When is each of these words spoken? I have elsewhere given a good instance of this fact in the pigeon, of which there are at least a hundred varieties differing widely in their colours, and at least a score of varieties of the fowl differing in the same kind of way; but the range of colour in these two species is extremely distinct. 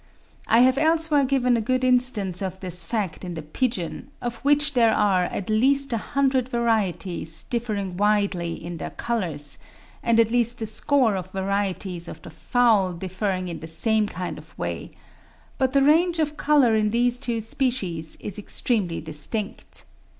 I 0.47 0.61
have 0.61 0.79
elsewhere 0.79 1.25
given 1.25 1.55
a 1.55 1.61
good 1.61 1.83
instance 1.83 2.41
of 2.41 2.59
this 2.59 2.87
fact 2.87 3.23
in 3.23 3.35
the 3.35 3.43
pigeon, 3.43 4.09
of 4.19 4.37
which 4.37 4.73
there 4.73 4.95
are 4.95 5.25
at 5.25 5.47
least 5.47 5.93
a 5.93 5.97
hundred 5.97 6.49
varieties 6.49 7.43
differing 7.43 7.97
widely 7.97 8.55
in 8.55 8.77
their 8.77 8.89
colours, 8.89 9.59
and 10.01 10.19
at 10.19 10.31
least 10.31 10.59
a 10.63 10.65
score 10.65 11.15
of 11.15 11.29
varieties 11.29 12.07
of 12.07 12.19
the 12.23 12.31
fowl 12.31 12.93
differing 12.93 13.47
in 13.47 13.59
the 13.59 13.67
same 13.67 14.07
kind 14.07 14.39
of 14.39 14.57
way; 14.57 14.89
but 15.59 15.71
the 15.71 15.83
range 15.83 16.17
of 16.17 16.35
colour 16.35 16.75
in 16.75 16.89
these 16.89 17.19
two 17.19 17.39
species 17.39 18.17
is 18.19 18.39
extremely 18.39 19.01
distinct. 19.01 19.85